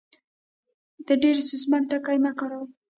ډېر 1.21 1.35
ستونزمن 1.47 1.81
ټکي 1.89 2.17
مۀ 2.23 2.31
کاروئ 2.39 2.67